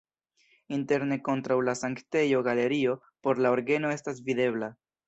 [0.77, 4.75] Interne kontraŭ la sanktejo galerio por la orgeno estas videbla.